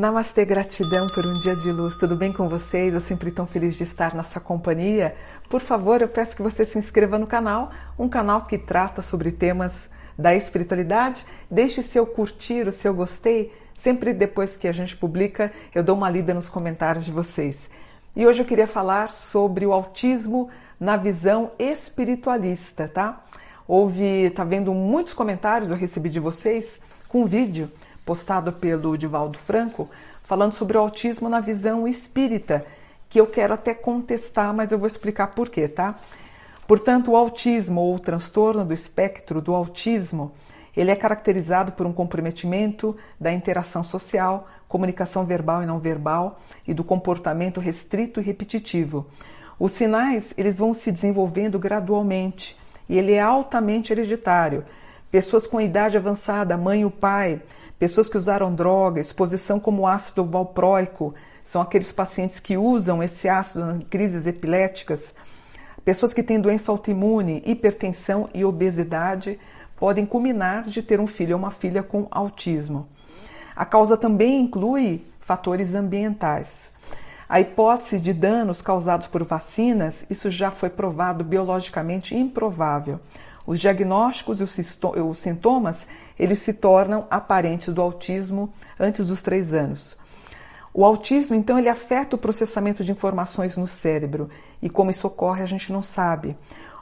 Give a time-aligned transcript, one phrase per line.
[0.00, 1.98] Namastê, gratidão por um dia de luz.
[1.98, 2.94] Tudo bem com vocês?
[2.94, 5.14] Eu sempre tão feliz de estar na sua companhia.
[5.46, 9.30] Por favor, eu peço que você se inscreva no canal, um canal que trata sobre
[9.30, 11.26] temas da espiritualidade.
[11.50, 13.52] Deixe seu curtir, o seu gostei.
[13.76, 17.68] Sempre depois que a gente publica, eu dou uma lida nos comentários de vocês.
[18.16, 20.48] E hoje eu queria falar sobre o autismo
[20.80, 23.22] na visão espiritualista, tá?
[23.68, 27.70] Houve, tá vendo muitos comentários eu recebi de vocês com vídeo
[28.10, 29.88] postado pelo Divaldo Franco,
[30.24, 32.66] falando sobre o autismo na visão espírita,
[33.08, 35.94] que eu quero até contestar, mas eu vou explicar por quê, tá?
[36.66, 40.32] Portanto, o autismo ou o transtorno do espectro do autismo,
[40.76, 46.74] ele é caracterizado por um comprometimento da interação social, comunicação verbal e não verbal e
[46.74, 49.06] do comportamento restrito e repetitivo.
[49.56, 54.64] Os sinais, eles vão se desenvolvendo gradualmente e ele é altamente hereditário.
[55.12, 57.40] Pessoas com idade avançada, mãe e o pai,
[57.80, 63.64] pessoas que usaram droga, exposição como ácido valproico, são aqueles pacientes que usam esse ácido
[63.64, 65.14] nas crises epiléticas,
[65.82, 69.40] pessoas que têm doença autoimune, hipertensão e obesidade
[69.76, 72.86] podem culminar de ter um filho ou uma filha com autismo.
[73.56, 76.70] A causa também inclui fatores ambientais.
[77.26, 83.00] A hipótese de danos causados por vacinas, isso já foi provado biologicamente improvável.
[83.46, 85.86] Os diagnósticos e os sintomas
[86.18, 89.96] eles se tornam aparentes do autismo antes dos três anos.
[90.72, 94.30] O autismo, então, ele afeta o processamento de informações no cérebro
[94.62, 96.36] e como isso ocorre a gente não sabe.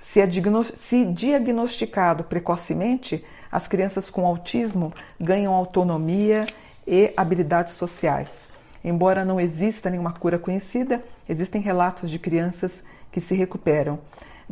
[0.00, 0.26] Se, é
[0.74, 6.46] se diagnosticado precocemente, as crianças com autismo ganham autonomia
[6.86, 8.48] e habilidades sociais.
[8.82, 13.98] Embora não exista nenhuma cura conhecida, existem relatos de crianças que se recuperam.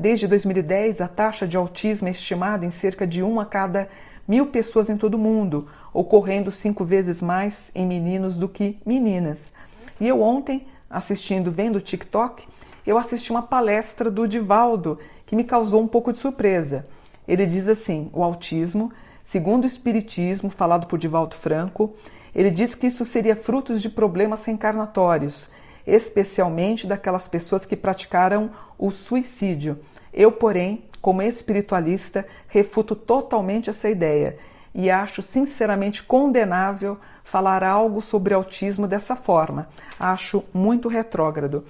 [0.00, 3.88] Desde 2010, a taxa de autismo é estimada em cerca de 1 a cada
[4.28, 9.52] mil pessoas em todo o mundo, ocorrendo cinco vezes mais em meninos do que meninas.
[10.00, 12.46] E eu ontem, assistindo, vendo o TikTok,
[12.86, 16.84] eu assisti uma palestra do Divaldo que me causou um pouco de surpresa.
[17.26, 18.92] Ele diz assim: o autismo,
[19.24, 21.92] segundo o Espiritismo, falado por Divaldo Franco,
[22.32, 25.50] ele diz que isso seria fruto de problemas reencarnatórios
[25.88, 29.78] especialmente daquelas pessoas que praticaram o suicídio.
[30.12, 34.38] Eu, porém, como espiritualista, refuto totalmente essa ideia
[34.74, 39.68] e acho sinceramente condenável falar algo sobre autismo dessa forma.
[39.98, 41.64] Acho muito retrógrado.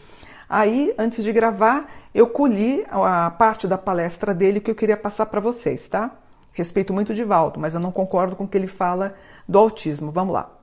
[0.48, 5.26] Aí, antes de gravar, eu colhi a parte da palestra dele que eu queria passar
[5.26, 6.10] para vocês, tá?
[6.52, 9.14] Respeito muito o Divaldo, mas eu não concordo com o que ele fala
[9.46, 10.10] do autismo.
[10.10, 10.57] Vamos lá.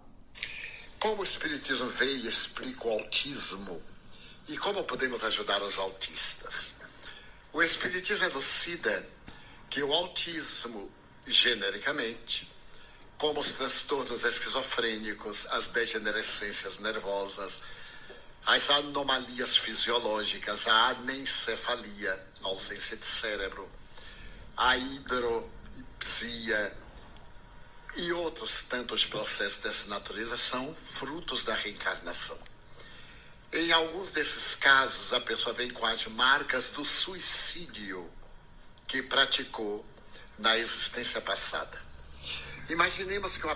[1.06, 3.80] Como o Espiritismo vê e explica o autismo
[4.48, 6.72] e como podemos ajudar os autistas?
[7.54, 9.08] O Espiritismo elucida
[9.70, 10.92] que o autismo,
[11.28, 12.52] genericamente,
[13.20, 17.62] como os transtornos esquizofrênicos, as degenerescências nervosas,
[18.44, 23.70] as anomalias fisiológicas, a anencefalia, a ausência de cérebro,
[24.58, 26.76] a hidropsia,
[27.98, 32.38] e outros tantos processos dessa natureza são frutos da reencarnação.
[33.54, 38.06] Em alguns desses casos, a pessoa vem com as marcas do suicídio
[38.88, 39.86] que praticou
[40.38, 41.78] na existência passada.
[42.70, 43.56] Imaginemos que uma.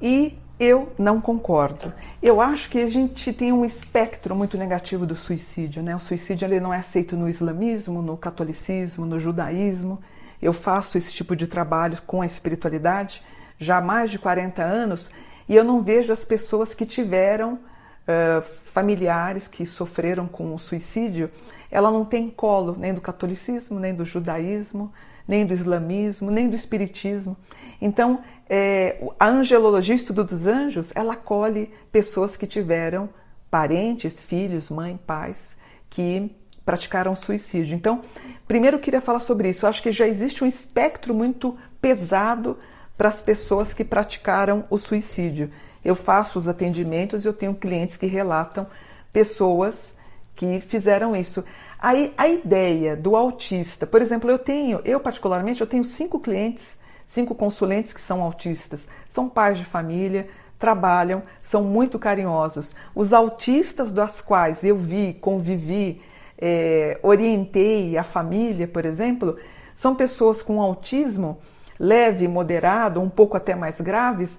[0.00, 1.92] E eu não concordo.
[2.22, 5.82] Eu acho que a gente tem um espectro muito negativo do suicídio.
[5.82, 5.96] Né?
[5.96, 10.02] O suicídio ele não é aceito no islamismo, no catolicismo, no judaísmo.
[10.46, 13.20] Eu faço esse tipo de trabalho com a espiritualidade
[13.58, 15.10] já há mais de 40 anos
[15.48, 18.42] e eu não vejo as pessoas que tiveram uh,
[18.72, 21.28] familiares que sofreram com o suicídio,
[21.68, 24.92] ela não tem colo nem do catolicismo, nem do judaísmo,
[25.26, 27.36] nem do islamismo, nem do espiritismo.
[27.82, 33.08] Então, é, a angelologia, estudo dos anjos, ela acolhe pessoas que tiveram
[33.50, 35.56] parentes, filhos, mãe, pais,
[35.90, 36.30] que
[36.66, 37.76] praticaram suicídio.
[37.76, 38.02] Então,
[38.46, 39.64] primeiro eu queria falar sobre isso.
[39.64, 42.58] Eu acho que já existe um espectro muito pesado
[42.98, 45.50] para as pessoas que praticaram o suicídio.
[45.84, 48.66] Eu faço os atendimentos e eu tenho clientes que relatam
[49.12, 49.96] pessoas
[50.34, 51.44] que fizeram isso.
[51.78, 56.76] Aí a ideia do autista, por exemplo, eu tenho, eu particularmente, eu tenho cinco clientes,
[57.06, 60.28] cinco consulentes que são autistas, são pais de família,
[60.58, 62.74] trabalham, são muito carinhosos.
[62.94, 66.02] Os autistas das quais eu vi, convivi,
[66.38, 69.36] é, orientei a família, por exemplo,
[69.74, 71.38] são pessoas com autismo
[71.78, 74.30] leve, moderado, um pouco até mais graves.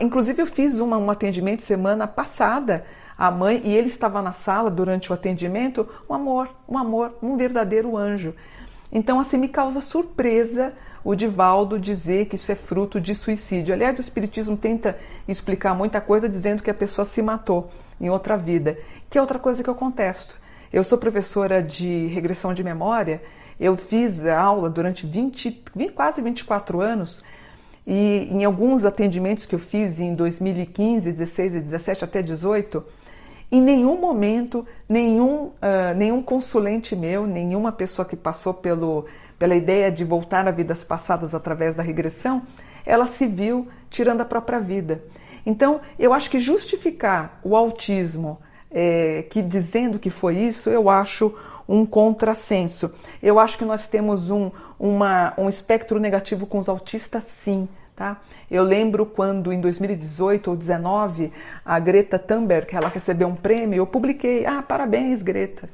[0.00, 2.84] Inclusive, eu fiz uma, um atendimento semana passada
[3.16, 7.36] a mãe e ele estava na sala durante o atendimento, um amor, um amor, um
[7.36, 8.34] verdadeiro anjo.
[8.90, 10.72] Então, assim, me causa surpresa
[11.04, 13.74] o Divaldo dizer que isso é fruto de suicídio.
[13.74, 18.36] Aliás, o Espiritismo tenta explicar muita coisa dizendo que a pessoa se matou em outra
[18.36, 18.78] vida,
[19.08, 20.34] que é outra coisa que eu contesto.
[20.72, 23.22] Eu sou professora de regressão de memória,
[23.60, 25.64] eu fiz aula durante 20,
[25.94, 27.22] quase 24 anos
[27.86, 32.82] e em alguns atendimentos que eu fiz em 2015, 16 e 17 até 18,
[33.50, 39.04] em nenhum momento, nenhum, uh, nenhum consulente meu, nenhuma pessoa que passou pelo,
[39.38, 42.42] pela ideia de voltar a vidas passadas através da regressão,
[42.86, 45.04] ela se viu tirando a própria vida.
[45.44, 48.40] Então, eu acho que justificar o autismo,
[48.72, 51.34] é, que dizendo que foi isso, eu acho
[51.68, 52.90] um contrassenso.
[53.22, 57.68] Eu acho que nós temos um, uma, um espectro negativo com os autistas, sim.
[57.94, 58.16] Tá?
[58.50, 61.32] Eu lembro quando em 2018 ou 2019
[61.64, 65.68] a Greta Thunberg ela recebeu um prêmio, eu publiquei, ah, parabéns Greta,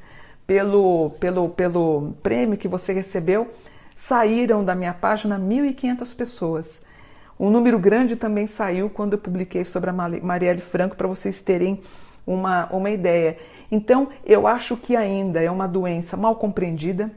[0.45, 3.49] pelo, pelo, pelo prêmio que você recebeu.
[3.95, 6.83] Saíram da minha página 1.500 pessoas.
[7.39, 11.81] Um número grande também saiu quando eu publiquei sobre a Marielle Franco, para vocês terem
[12.29, 13.39] uma, uma ideia.
[13.71, 17.11] Então, eu acho que ainda é uma doença mal compreendida.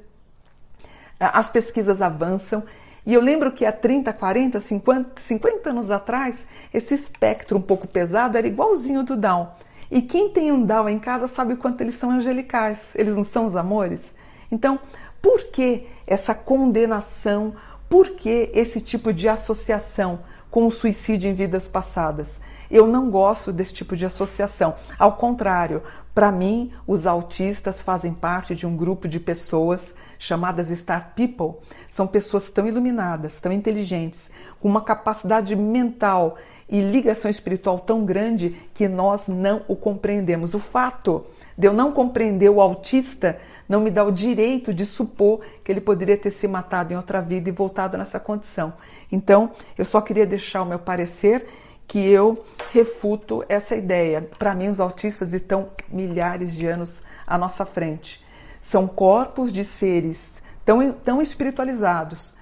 [1.19, 2.63] As pesquisas avançam
[3.05, 7.87] e eu lembro que há 30, 40, 50, 50 anos atrás, esse espectro um pouco
[7.87, 9.49] pesado era igualzinho do Down.
[9.89, 12.91] E quem tem um Down em casa sabe o quanto eles são angelicais.
[12.95, 14.13] Eles não são os amores?
[14.51, 14.79] Então,
[15.21, 17.53] por que essa condenação?
[17.89, 20.19] Por que esse tipo de associação
[20.49, 22.39] com o suicídio em vidas passadas?
[22.71, 24.75] Eu não gosto desse tipo de associação.
[24.97, 25.83] Ao contrário,
[26.15, 31.59] para mim, os autistas fazem parte de um grupo de pessoas chamadas Star People,
[31.89, 34.31] são pessoas tão iluminadas, tão inteligentes,
[34.61, 36.37] com uma capacidade mental
[36.69, 40.53] e ligação espiritual tão grande que nós não o compreendemos.
[40.53, 41.25] O fato
[41.57, 45.81] de eu não compreender o autista não me dá o direito de supor que ele
[45.81, 48.73] poderia ter se matado em outra vida e voltado nessa condição.
[49.11, 51.45] Então, eu só queria deixar o meu parecer
[51.91, 52.41] que eu
[52.71, 54.25] refuto essa ideia.
[54.39, 58.25] Para mim, os autistas estão milhares de anos à nossa frente.
[58.61, 62.33] São corpos de seres tão, tão espiritualizados,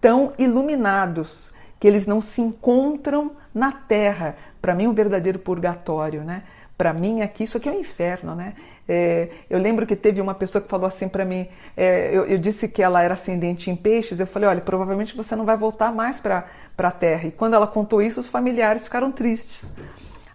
[0.00, 4.36] tão iluminados, que eles não se encontram na Terra.
[4.60, 6.44] Para mim, um verdadeiro purgatório, né?
[6.78, 8.54] Para mim, aqui, isso aqui é um inferno, né?
[8.94, 12.36] É, eu lembro que teve uma pessoa que falou assim para mim, é, eu, eu,
[12.36, 15.90] disse que ela era ascendente em peixes, eu falei, olha, provavelmente você não vai voltar
[15.90, 16.44] mais para
[16.76, 17.28] a Terra.
[17.28, 19.66] E quando ela contou isso, os familiares ficaram tristes.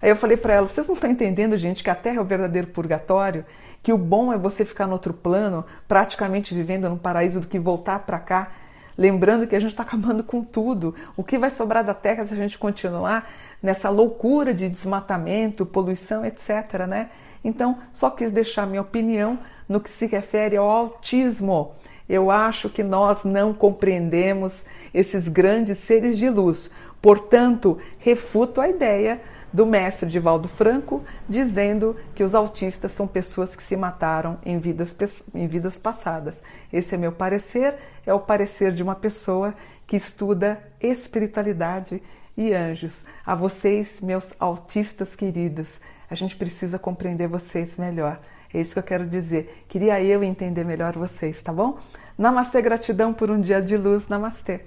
[0.01, 2.25] Aí eu falei para ela, vocês não estão entendendo, gente, que a Terra é o
[2.25, 3.45] verdadeiro purgatório?
[3.83, 7.57] que o bom é você ficar no outro plano, praticamente vivendo no paraíso, do que
[7.57, 8.51] voltar para cá,
[8.97, 10.93] lembrando que a gente está acabando com tudo.
[11.15, 13.29] O que vai sobrar da Terra se a gente continuar
[13.63, 16.85] nessa loucura de desmatamento, poluição, etc.
[16.87, 17.09] Né?
[17.43, 21.75] Então, só quis deixar minha opinião no que se refere ao autismo.
[22.07, 24.63] Eu acho que nós não compreendemos
[24.93, 26.71] esses grandes seres de luz.
[27.01, 33.63] Portanto, refuto a ideia do mestre Divaldo Franco, dizendo que os autistas são pessoas que
[33.63, 34.95] se mataram em vidas,
[35.33, 36.41] em vidas passadas.
[36.71, 37.75] Esse é meu parecer,
[38.05, 39.53] é o parecer de uma pessoa
[39.85, 42.01] que estuda espiritualidade
[42.35, 43.03] e anjos.
[43.25, 48.19] A vocês, meus autistas queridos, a gente precisa compreender vocês melhor.
[48.53, 49.65] É isso que eu quero dizer.
[49.67, 51.77] Queria eu entender melhor vocês, tá bom?
[52.17, 54.07] Namastê, gratidão por um dia de luz.
[54.07, 54.61] Namastê.